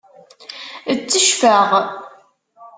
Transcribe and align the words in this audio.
Ttecfeɣ. 0.97 1.69